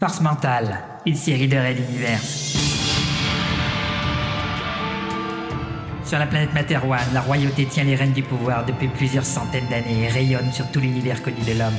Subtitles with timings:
[0.00, 2.20] Force mentale, une série de raids d'univers.
[6.04, 10.04] Sur la planète Materwan, la royauté tient les rênes du pouvoir depuis plusieurs centaines d'années
[10.04, 11.74] et rayonne sur tout l'univers connu de l'homme.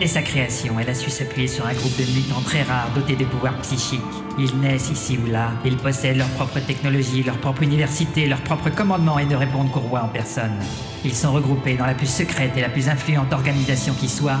[0.00, 3.14] Dès sa création, elle a su s'appuyer sur un groupe de mutants très rares dotés
[3.14, 4.00] de pouvoirs psychiques.
[4.36, 8.70] Ils naissent ici ou là, ils possèdent leur propre technologie, leur propre université, leur propre
[8.70, 10.58] commandement et ne répondent qu'au roi en personne.
[11.04, 14.40] Ils sont regroupés dans la plus secrète et la plus influente organisation qui soit,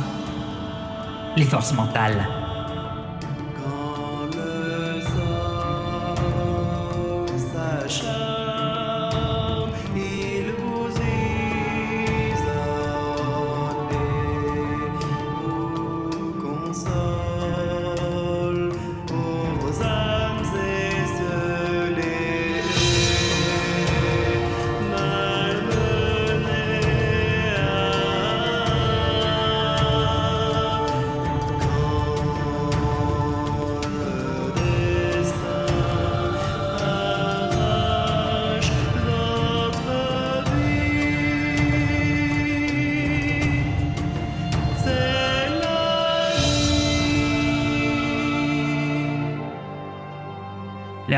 [1.36, 2.37] les forces mentales.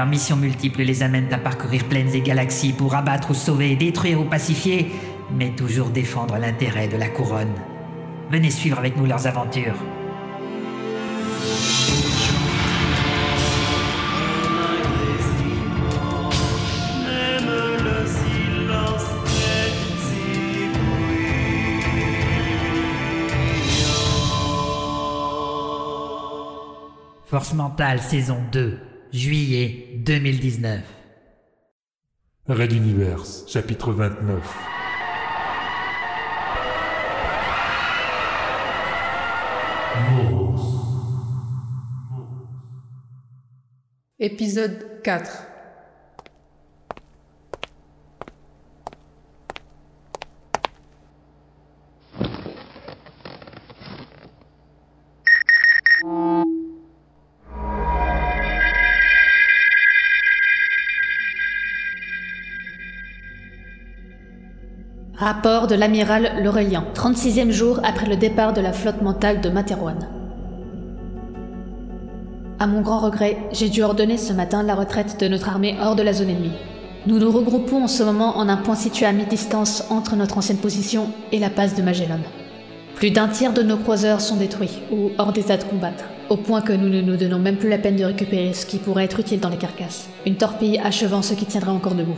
[0.01, 4.19] Leurs missions multiples les amènent à parcourir plaines et galaxies pour abattre ou sauver, détruire
[4.19, 4.93] ou pacifier,
[5.31, 7.53] mais toujours défendre l'intérêt de la couronne.
[8.31, 9.75] Venez suivre avec nous leurs aventures.
[27.27, 30.83] Force mentale saison 2, juillet 2019.
[32.49, 34.59] Red Universe, chapitre 29.
[44.19, 45.50] Épisode 4
[65.21, 70.09] Rapport de l'amiral Laurelien, 36e jour après le départ de la flotte mentale de Materwan.
[72.59, 75.95] À mon grand regret, j'ai dû ordonner ce matin la retraite de notre armée hors
[75.95, 76.57] de la zone ennemie.
[77.07, 80.57] Nous nous regroupons en ce moment en un point situé à mi-distance entre notre ancienne
[80.57, 82.21] position et la passe de Magellan.
[82.95, 86.63] Plus d'un tiers de nos croiseurs sont détruits ou hors d'état de combattre, au point
[86.63, 89.21] que nous ne nous donnons même plus la peine de récupérer ce qui pourrait être
[89.21, 90.09] utile dans les carcasses.
[90.25, 92.17] Une torpille achevant ce qui tiendra encore debout.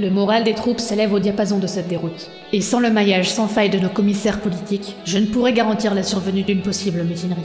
[0.00, 2.28] Le moral des troupes s'élève au diapason de cette déroute.
[2.52, 6.02] Et sans le maillage sans faille de nos commissaires politiques, je ne pourrais garantir la
[6.02, 7.40] survenue d'une possible mutinerie.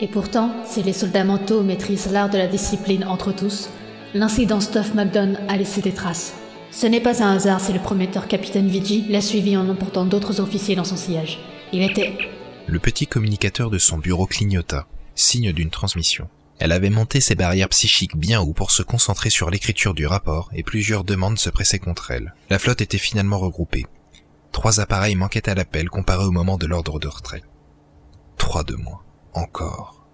[0.00, 3.68] Et pourtant, si les soldats mentaux maîtrisent l'art de la discipline entre tous,
[4.14, 6.34] l'incident Stuff McDonald a laissé des traces.
[6.70, 10.40] Ce n'est pas un hasard si le prometteur capitaine Vigi l'a suivi en emportant d'autres
[10.40, 11.38] officiers dans son sillage.
[11.72, 12.12] Il était...
[12.66, 16.28] Le petit communicateur de son bureau clignota, signe d'une transmission.
[16.64, 20.48] Elle avait monté ses barrières psychiques bien haut pour se concentrer sur l'écriture du rapport
[20.54, 22.36] et plusieurs demandes se pressaient contre elle.
[22.50, 23.84] La flotte était finalement regroupée.
[24.52, 27.42] Trois appareils manquaient à l'appel comparé au moment de l'ordre de retrait.
[28.38, 29.00] Trois de moins.
[29.32, 30.06] Encore.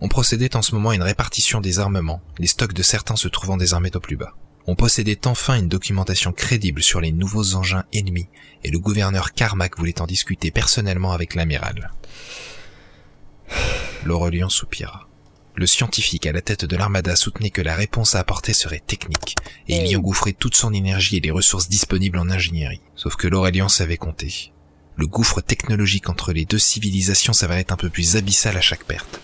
[0.00, 3.28] On procédait en ce moment à une répartition des armements, les stocks de certains se
[3.28, 4.34] trouvant désormais au plus bas.
[4.66, 8.28] On possédait enfin une documentation crédible sur les nouveaux engins ennemis,
[8.64, 11.92] et le gouverneur Carmack voulait en discuter personnellement avec l'amiral.
[14.04, 15.05] L'Aurélien soupira.
[15.58, 19.36] Le scientifique à la tête de l'armada soutenait que la réponse à apporter serait technique,
[19.68, 22.82] et il y engouffrait toute son énergie et les ressources disponibles en ingénierie.
[22.94, 24.52] Sauf que l'Aurélien savait compter.
[24.96, 29.20] Le gouffre technologique entre les deux civilisations s'avérait un peu plus abyssal à chaque perte.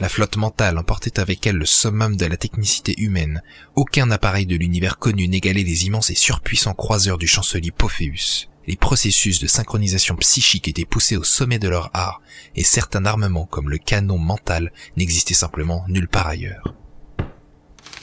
[0.00, 3.42] La flotte mentale emportait avec elle le summum de la technicité humaine.
[3.76, 8.48] Aucun appareil de l'univers connu n'égalait les immenses et surpuissants croiseurs du chancelier Pophéus.
[8.70, 12.22] Les processus de synchronisation psychique étaient poussés au sommet de leur art,
[12.54, 16.76] et certains armements comme le canon mental n'existaient simplement nulle part ailleurs.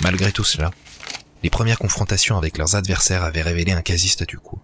[0.03, 0.71] Malgré tout cela,
[1.41, 4.59] les premières confrontations avec leurs adversaires avaient révélé un quasi statu quo.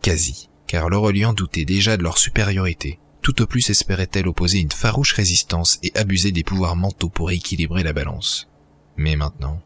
[0.00, 3.00] Quasi, car l'Aurélien doutait déjà de leur supériorité.
[3.20, 7.82] Tout au plus espérait-elle opposer une farouche résistance et abuser des pouvoirs mentaux pour équilibrer
[7.82, 8.48] la balance.
[8.96, 9.60] Mais maintenant,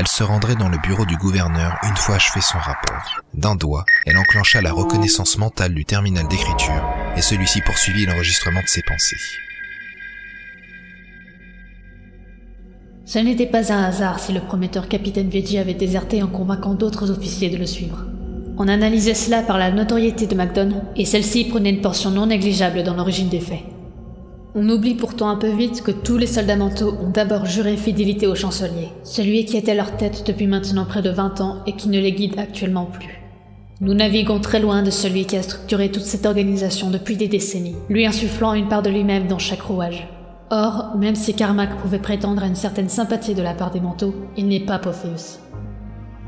[0.00, 3.20] Elle se rendrait dans le bureau du gouverneur une fois achevé son rapport.
[3.34, 6.82] D'un doigt, elle enclencha la reconnaissance mentale du terminal d'écriture,
[7.18, 9.18] et celui-ci poursuivit l'enregistrement de ses pensées.
[13.04, 17.10] Ce n'était pas un hasard si le prometteur capitaine Veggie avait déserté en convainquant d'autres
[17.10, 18.06] officiers de le suivre.
[18.56, 22.84] On analysait cela par la notoriété de MacDon, et celle-ci prenait une portion non négligeable
[22.84, 23.64] dans l'origine des faits.
[24.56, 28.26] On oublie pourtant un peu vite que tous les soldats mentaux ont d'abord juré fidélité
[28.26, 31.88] au chancelier, celui qui était leur tête depuis maintenant près de 20 ans et qui
[31.88, 33.20] ne les guide actuellement plus.
[33.80, 37.76] Nous naviguons très loin de celui qui a structuré toute cette organisation depuis des décennies,
[37.88, 40.08] lui insufflant une part de lui-même dans chaque rouage.
[40.50, 44.16] Or, même si Carmack pouvait prétendre à une certaine sympathie de la part des manteaux,
[44.36, 45.38] il n'est pas Pophéus.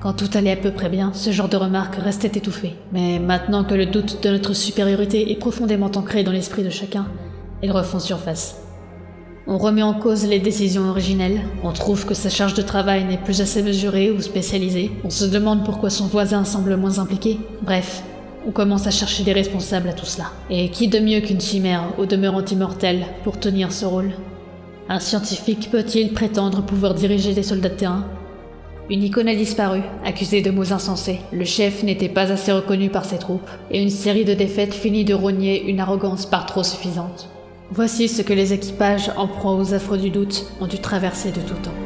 [0.01, 2.75] Quand tout allait à peu près bien, ce genre de remarques restait étouffé.
[2.93, 7.07] Mais maintenant que le doute de notre supériorité est profondément ancré dans l'esprit de chacun,
[7.63, 8.57] ils refont surface.
[9.47, 13.19] On remet en cause les décisions originelles, on trouve que sa charge de travail n'est
[13.19, 17.39] plus assez mesurée ou spécialisée, on se demande pourquoi son voisin semble moins impliqué.
[17.63, 18.03] Bref,
[18.47, 20.27] on commence à chercher des responsables à tout cela.
[20.51, 24.13] Et qui de mieux qu'une chimère au demeurant immortelle pour tenir ce rôle?
[24.89, 28.05] Un scientifique peut-il prétendre pouvoir diriger des soldats de terrain?
[28.91, 31.21] Une icône a disparu, accusée de mots insensés.
[31.33, 35.05] Le chef n'était pas assez reconnu par ses troupes, et une série de défaites finit
[35.05, 37.29] de rogner une arrogance par trop suffisante.
[37.75, 41.41] Voici ce que les équipages, en proie aux affres du doute, ont dû traverser de
[41.41, 41.82] tout temps.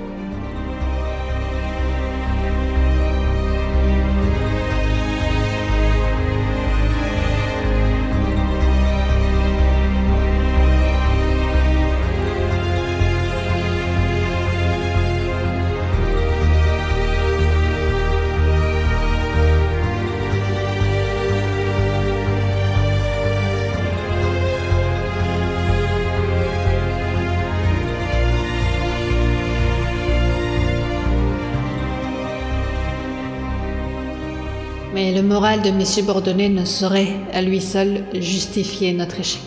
[35.17, 35.83] Le moral de M.
[36.05, 39.41] Bourdonnais ne saurait, à lui seul, justifier notre échec.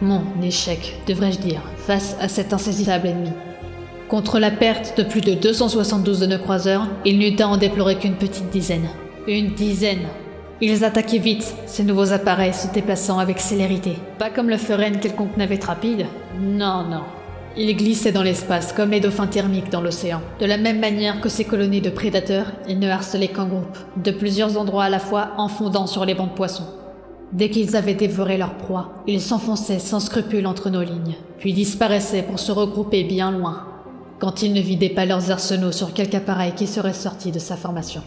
[0.00, 3.32] Mon échec, devrais-je dire, face à cet insaisissable ennemi.
[4.08, 7.96] Contre la perte de plus de 272 de nos croiseurs, il n'eut à en déplorer
[7.96, 8.88] qu'une petite dizaine.
[9.28, 10.06] Une dizaine
[10.62, 13.96] Ils attaquaient vite, ces nouveaux appareils se déplaçant avec célérité.
[14.18, 16.06] Pas comme le ferait une quelconque navette rapide.
[16.40, 17.02] Non, non.
[17.58, 20.20] Ils glissaient dans l'espace comme les dauphins thermiques dans l'océan.
[20.40, 24.10] De la même manière que ces colonies de prédateurs, ils ne harcelaient qu'en groupe, de
[24.10, 26.68] plusieurs endroits à la fois en fondant sur les bancs de poissons.
[27.32, 32.22] Dès qu'ils avaient dévoré leur proie, ils s'enfonçaient sans scrupule entre nos lignes, puis disparaissaient
[32.22, 33.66] pour se regrouper bien loin,
[34.20, 37.56] quand ils ne vidaient pas leurs arsenaux sur quelque appareil qui serait sorti de sa
[37.56, 38.02] formation.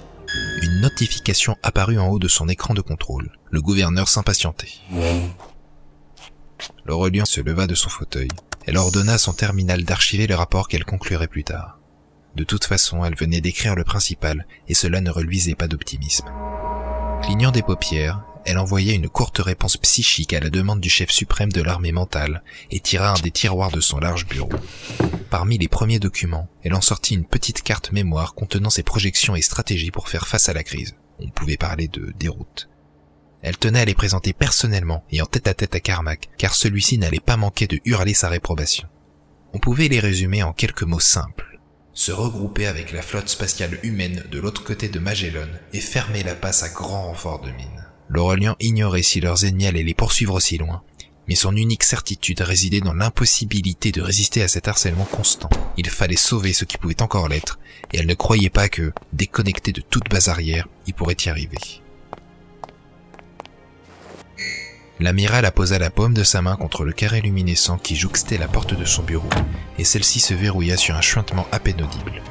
[0.61, 3.31] Une notification apparut en haut de son écran de contrôle.
[3.49, 4.69] Le gouverneur s'impatientait.
[6.89, 8.29] L'Aurélien se leva de son fauteuil.
[8.65, 11.77] Elle ordonna à son terminal d'archiver le rapport qu'elle conclurait plus tard.
[12.35, 16.25] De toute façon, elle venait d'écrire le principal, et cela ne reluisait pas d'optimisme.
[17.21, 21.51] Clignant des paupières, elle envoya une courte réponse psychique à la demande du chef suprême
[21.51, 22.41] de l'armée mentale
[22.71, 24.49] et tira un des tiroirs de son large bureau.
[25.29, 29.43] Parmi les premiers documents, elle en sortit une petite carte mémoire contenant ses projections et
[29.43, 30.95] stratégies pour faire face à la crise.
[31.19, 32.67] On pouvait parler de déroute.
[33.41, 36.97] Elle tenait à les présenter personnellement et en tête à tête à Carmack, car celui-ci
[36.97, 38.87] n'allait pas manquer de hurler sa réprobation.
[39.53, 41.59] On pouvait les résumer en quelques mots simples.
[41.93, 46.35] Se regrouper avec la flotte spatiale humaine de l'autre côté de Magellan et fermer la
[46.35, 47.87] passe à grand renfort de mine.
[48.09, 50.83] L'Aurélien ignorait si leurs ennemis allaient les poursuivre aussi loin,
[51.27, 55.49] mais son unique certitude résidait dans l'impossibilité de résister à cet harcèlement constant.
[55.77, 57.59] Il fallait sauver ce qui pouvait encore l'être,
[57.93, 61.57] et elle ne croyait pas que, déconnecté de toute base arrière, il pourrait y arriver.
[65.01, 68.77] L'amiral apposa la paume de sa main contre le carré luminescent qui jouxtait la porte
[68.77, 69.29] de son bureau,
[69.77, 72.21] et celle-ci se verrouilla sur un chuintement à peine audible.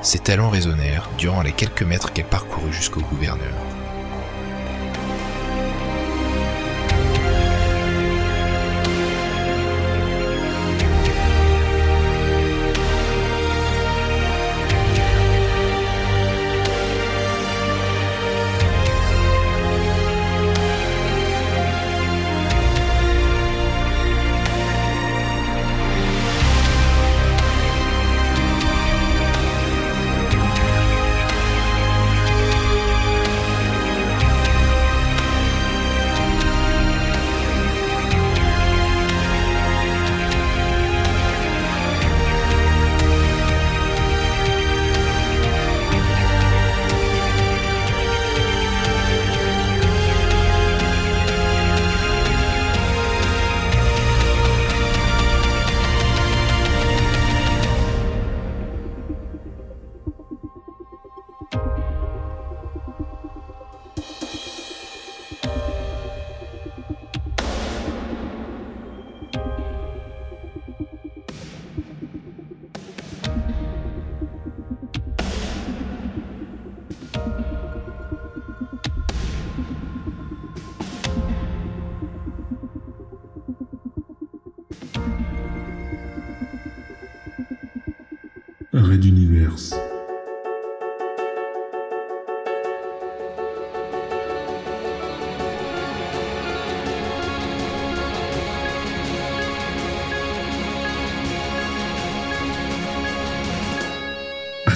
[0.00, 3.52] Ses talons résonnèrent durant les quelques mètres qu'elle parcourut jusqu'au gouverneur.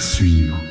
[0.03, 0.62] Suivre.